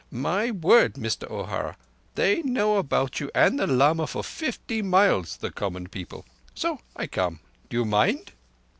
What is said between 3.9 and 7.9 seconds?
for fifty miles—the common people. So I come. Do you